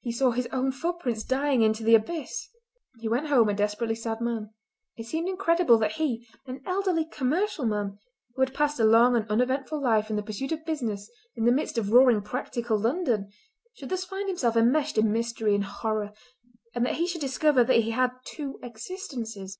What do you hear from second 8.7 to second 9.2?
a long